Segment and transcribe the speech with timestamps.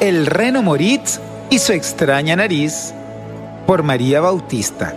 [0.00, 2.94] El reno Moritz y su extraña nariz
[3.66, 4.94] por María Bautista.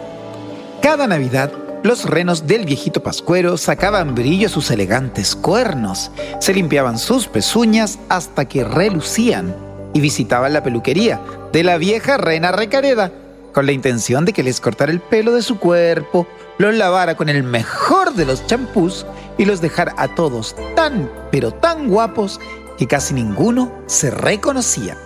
[0.82, 1.52] Cada Navidad,
[1.84, 8.00] los renos del viejito Pascuero sacaban brillo a sus elegantes cuernos, se limpiaban sus pezuñas
[8.08, 9.54] hasta que relucían
[9.94, 11.20] y visitaban la peluquería
[11.52, 13.12] de la vieja reina Recareda
[13.54, 16.26] con la intención de que les cortara el pelo de su cuerpo,
[16.58, 19.06] los lavara con el mejor de los champús
[19.38, 22.40] y los dejara a todos tan, pero tan guapos
[22.78, 24.98] que casi ninguno se reconocía.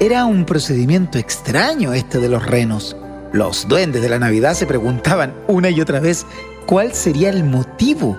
[0.00, 2.96] Era un procedimiento extraño este de los renos.
[3.32, 6.24] Los duendes de la Navidad se preguntaban una y otra vez
[6.66, 8.16] cuál sería el motivo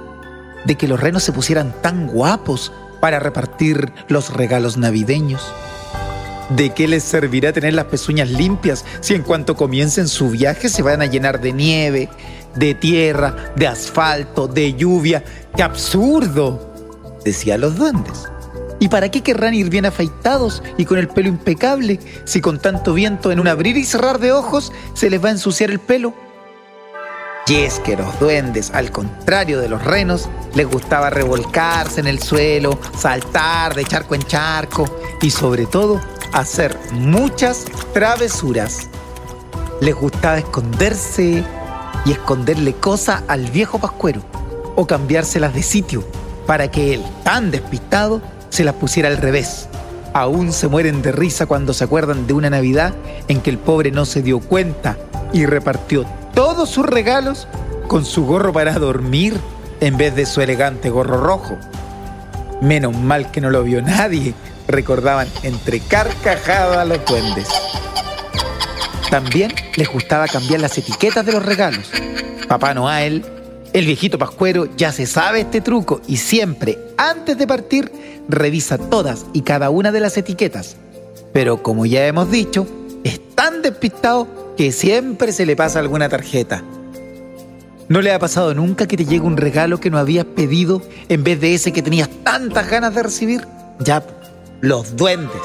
[0.66, 5.42] de que los renos se pusieran tan guapos para repartir los regalos navideños.
[6.50, 10.82] ¿De qué les servirá tener las pezuñas limpias si en cuanto comiencen su viaje se
[10.82, 12.10] van a llenar de nieve,
[12.56, 15.24] de tierra, de asfalto, de lluvia?
[15.56, 16.74] ¡Qué absurdo!
[17.24, 18.28] Decían los duendes.
[18.80, 22.94] ¿Y para qué querrán ir bien afeitados y con el pelo impecable si con tanto
[22.94, 26.14] viento en un abrir y cerrar de ojos se les va a ensuciar el pelo?
[27.48, 32.22] Y es que los duendes, al contrario de los renos, les gustaba revolcarse en el
[32.22, 34.86] suelo, saltar de charco en charco
[35.20, 36.00] y sobre todo
[36.32, 38.88] hacer muchas travesuras.
[39.82, 41.44] Les gustaba esconderse
[42.06, 44.22] y esconderle cosas al viejo pascuero
[44.76, 46.04] o cambiárselas de sitio
[46.46, 49.68] para que él, tan despistado, se las pusiera al revés.
[50.14, 52.94] Aún se mueren de risa cuando se acuerdan de una Navidad
[53.28, 54.98] en que el pobre no se dio cuenta
[55.34, 57.48] y repartió todos sus regalos
[57.88, 59.40] con su gorro para dormir
[59.82, 61.58] en vez de su elegante gorro rojo.
[62.62, 64.34] Menos mal que no lo vio nadie,
[64.68, 67.48] recordaban entre carcajadas los duendes.
[69.10, 71.90] También les gustaba cambiar las etiquetas de los regalos.
[72.48, 73.26] Papá Noel,
[73.74, 77.92] el viejito pascuero ya se sabe este truco y siempre, antes de partir,
[78.28, 80.76] revisa todas y cada una de las etiquetas.
[81.34, 82.68] Pero como ya hemos dicho,
[83.04, 86.64] es tan despistado que siempre se le pasa alguna tarjeta.
[87.88, 91.24] ¿No le ha pasado nunca que te llegue un regalo que no habías pedido en
[91.24, 93.48] vez de ese que tenías tantas ganas de recibir?
[93.80, 94.04] Ya,
[94.62, 95.42] los duendes.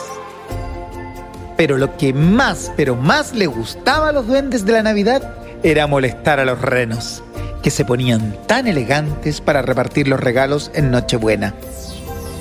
[1.57, 5.87] Pero lo que más, pero más le gustaba a los duendes de la Navidad era
[5.87, 7.23] molestar a los renos,
[7.65, 11.55] que se ponían tan elegantes para repartir los regalos en Nochebuena.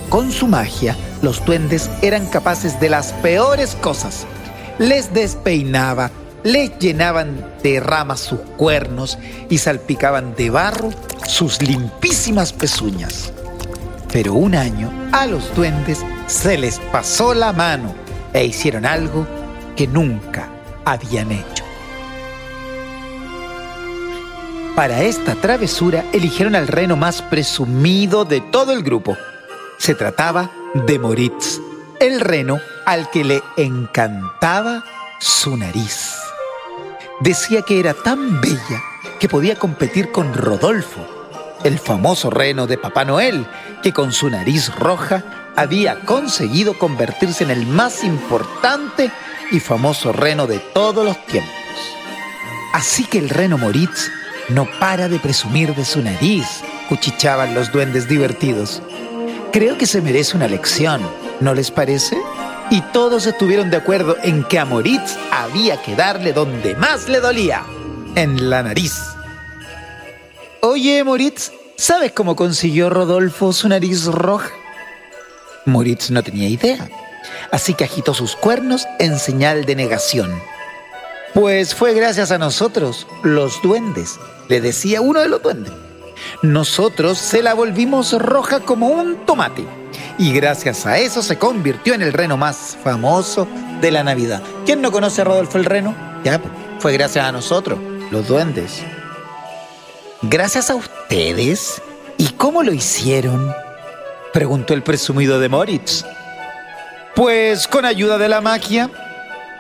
[0.10, 4.28] Con su magia, los duendes eran capaces de las peores cosas.
[4.80, 6.12] Les despeinaba,
[6.44, 9.18] les llenaban de ramas sus cuernos
[9.50, 10.90] y salpicaban de barro
[11.26, 13.32] sus limpísimas pezuñas.
[14.12, 17.96] Pero un año a los duendes se les pasó la mano
[18.34, 19.26] e hicieron algo
[19.78, 20.50] que nunca
[20.84, 21.53] habían hecho.
[24.76, 29.16] Para esta travesura eligieron al reno más presumido de todo el grupo,
[29.78, 31.60] se trataba de Moritz,
[32.00, 34.84] el reno al que le encantaba
[35.20, 36.16] su nariz.
[37.20, 38.82] Decía que era tan bella
[39.20, 41.06] que podía competir con Rodolfo,
[41.64, 43.46] el famoso reno de Papá Noel,
[43.84, 49.12] que con su nariz roja había conseguido convertirse en el más importante
[49.52, 51.54] y famoso reno de todos los tiempos.
[52.74, 54.10] Así que el reno Moritz
[54.50, 56.46] no para de presumir de su nariz,
[56.90, 58.82] cuchichaban los duendes divertidos.
[59.52, 61.02] Creo que se merece una lección,
[61.40, 62.18] ¿no les parece?
[62.70, 67.20] Y todos estuvieron de acuerdo en que a Moritz había que darle donde más le
[67.20, 67.64] dolía,
[68.16, 68.94] en la nariz.
[70.62, 74.50] Oye, Moritz, ¿sabes cómo consiguió Rodolfo su nariz roja?
[75.66, 76.90] Moritz no tenía idea,
[77.52, 80.42] así que agitó sus cuernos en señal de negación.
[81.34, 85.74] Pues fue gracias a nosotros, los duendes, le decía uno de los duendes.
[86.44, 89.66] Nosotros se la volvimos roja como un tomate.
[90.20, 93.48] Y gracias a eso se convirtió en el reno más famoso
[93.82, 94.44] de la Navidad.
[94.66, 95.96] ¿Quién no conoce a Rodolfo el Reno?
[96.24, 96.40] Ya,
[96.80, 97.80] fue gracias a nosotros,
[98.12, 98.84] los duendes.
[100.22, 101.82] ¿Gracias a ustedes?
[102.18, 103.52] ¿Y cómo lo hicieron?
[104.32, 106.06] Preguntó el presumido de Moritz.
[107.16, 108.90] Pues con ayuda de la magia.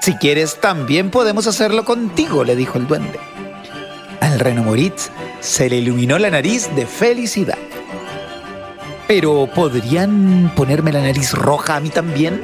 [0.03, 3.21] Si quieres, también podemos hacerlo contigo, le dijo el duende.
[4.19, 7.57] Al reno Moritz se le iluminó la nariz de felicidad.
[9.07, 12.41] Pero ¿podrían ponerme la nariz roja a mí también?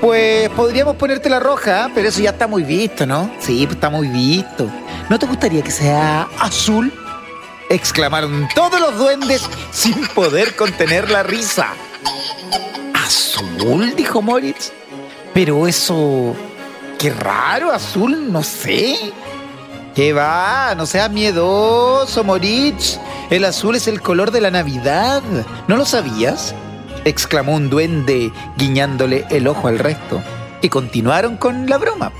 [0.00, 3.30] Pues podríamos ponerte la roja, pero eso ya está muy visto, ¿no?
[3.40, 4.66] Sí, pues está muy visto.
[5.10, 6.90] ¿No te gustaría que sea azul?
[7.68, 11.74] Exclamaron todos los duendes sin poder contener la risa.
[12.94, 13.94] ¿Azul?
[13.94, 14.72] dijo Moritz.
[15.34, 16.34] Pero eso...
[17.04, 18.96] Qué raro, azul, no sé.
[19.94, 20.74] ¿Qué va?
[20.74, 22.98] No seas miedoso, Moritz.
[23.28, 25.22] El azul es el color de la Navidad.
[25.68, 26.54] ¿No lo sabías?
[27.04, 30.22] exclamó un duende guiñándole el ojo al resto.
[30.62, 32.10] Y continuaron con la broma.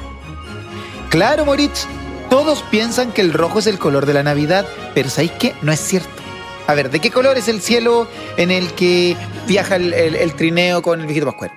[1.08, 1.86] Claro, Moritz,
[2.28, 5.54] todos piensan que el rojo es el color de la Navidad, pero ¿sabéis qué?
[5.62, 6.10] No es cierto.
[6.66, 8.06] A ver, ¿de qué color es el cielo
[8.36, 9.16] en el que
[9.46, 11.52] viaja el, trineo con el viejito Pascual?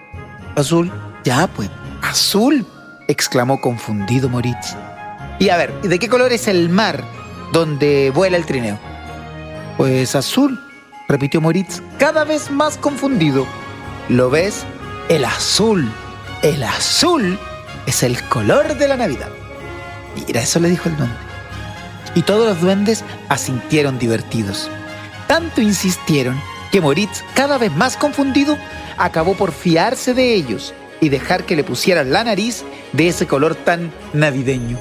[0.56, 0.90] Azul.
[1.26, 1.70] Ya, pues,
[2.02, 2.66] azul,
[3.08, 4.76] exclamó confundido Moritz.
[5.40, 7.04] Y a ver, ¿de qué color es el mar
[7.54, 8.80] donde vuela el trineo?
[9.78, 10.60] Pues azul,
[11.08, 13.46] repitió Moritz, cada vez más confundido.
[14.10, 14.66] ¿Lo ves?
[15.10, 15.92] El azul.
[16.42, 17.40] El azul
[17.86, 19.30] es el color de la Navidad.
[20.16, 21.16] Mira, eso le dijo el duende.
[22.16, 24.70] Y todos los duendes asintieron divertidos.
[25.28, 28.58] Tanto insistieron que Moritz, cada vez más confundido,
[28.98, 32.64] acabó por fiarse de ellos y dejar que le pusieran la nariz
[32.94, 34.78] de ese color tan navideño.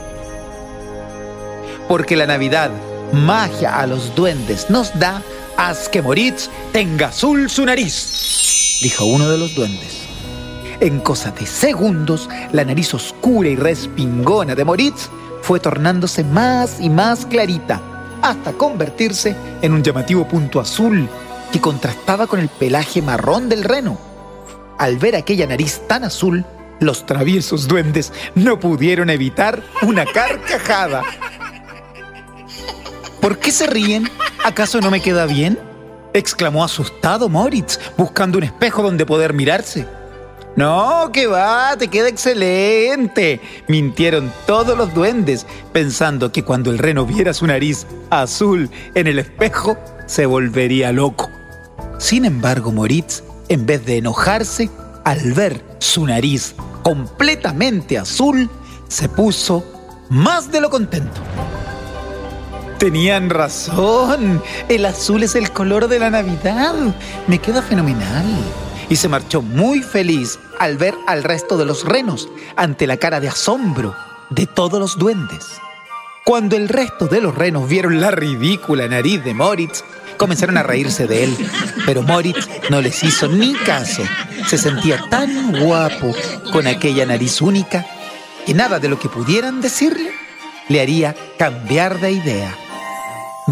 [1.88, 2.70] Porque la Navidad,
[3.12, 5.22] magia a los duendes nos da,
[5.56, 10.02] haz que Moritz tenga azul su nariz, dijo uno de los duendes.
[10.80, 15.08] En cosa de segundos, la nariz oscura y respingona de Moritz
[15.40, 17.80] fue tornándose más y más clarita,
[18.20, 21.08] hasta convertirse en un llamativo punto azul
[21.52, 24.05] que contrastaba con el pelaje marrón del reno.
[24.78, 26.44] Al ver aquella nariz tan azul,
[26.80, 31.02] los traviesos duendes no pudieron evitar una carcajada.
[33.20, 34.10] ¿Por qué se ríen?
[34.44, 35.58] ¿Acaso no me queda bien?
[36.12, 39.86] exclamó asustado Moritz, buscando un espejo donde poder mirarse.
[40.56, 43.40] No, que va, te queda excelente.
[43.68, 49.18] Mintieron todos los duendes, pensando que cuando el reno viera su nariz azul en el
[49.18, 49.76] espejo,
[50.06, 51.28] se volvería loco.
[51.98, 54.70] Sin embargo, Moritz, en vez de enojarse,
[55.04, 58.50] al ver su nariz completamente azul,
[58.88, 59.64] se puso
[60.08, 61.20] más de lo contento.
[62.78, 66.74] Tenían razón, el azul es el color de la Navidad.
[67.26, 68.26] Me queda fenomenal
[68.88, 73.20] y se marchó muy feliz al ver al resto de los renos ante la cara
[73.20, 73.94] de asombro
[74.30, 75.46] de todos los duendes.
[76.24, 79.84] Cuando el resto de los renos vieron la ridícula nariz de Moritz,
[80.16, 81.36] comenzaron a reírse de él,
[81.84, 84.02] pero Moritz no les hizo ni caso.
[84.46, 86.14] Se sentía tan guapo
[86.52, 87.86] con aquella nariz única
[88.44, 90.10] que nada de lo que pudieran decirle
[90.68, 92.56] le haría cambiar de idea.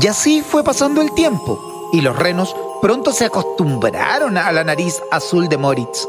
[0.00, 5.00] Y así fue pasando el tiempo y los renos pronto se acostumbraron a la nariz
[5.10, 6.08] azul de Moritz.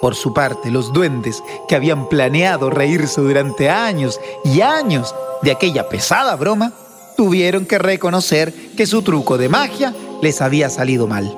[0.00, 5.90] Por su parte, los duendes, que habían planeado reírse durante años y años de aquella
[5.90, 6.72] pesada broma,
[7.20, 11.36] tuvieron que reconocer que su truco de magia les había salido mal.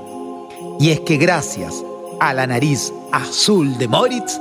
[0.79, 1.75] Y es que gracias
[2.21, 4.39] a la nariz azul de Moritz,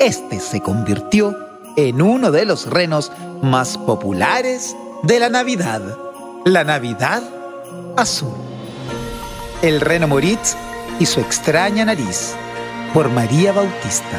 [0.00, 1.38] este se convirtió
[1.76, 5.80] en uno de los renos más populares de la Navidad.
[6.44, 7.22] La Navidad
[7.96, 8.34] azul.
[9.62, 10.56] El reno Moritz
[10.98, 12.34] y su extraña nariz,
[12.92, 14.18] por María Bautista.